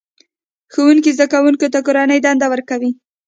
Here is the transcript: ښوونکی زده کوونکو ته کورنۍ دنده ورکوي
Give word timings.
ښوونکی 0.73 1.11
زده 1.17 1.25
کوونکو 1.33 1.65
ته 1.73 1.79
کورنۍ 1.85 2.19
دنده 2.25 2.47
ورکوي 2.49 2.91